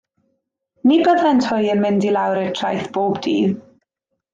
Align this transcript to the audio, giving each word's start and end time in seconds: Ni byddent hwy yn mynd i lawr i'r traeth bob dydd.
Ni 0.91 0.97
byddent 1.09 1.47
hwy 1.51 1.71
yn 1.75 1.85
mynd 1.85 2.09
i 2.11 2.17
lawr 2.19 2.43
i'r 2.47 2.51
traeth 2.63 2.91
bob 3.01 3.25
dydd. 3.29 3.57